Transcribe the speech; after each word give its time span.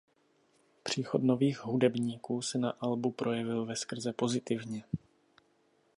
Příchod 0.83 1.23
nových 1.23 1.65
hudebníků 1.65 2.41
se 2.41 2.57
na 2.57 2.69
albu 2.69 3.11
projevil 3.11 3.65
veskrze 3.65 4.13
pozitivně. 4.13 4.83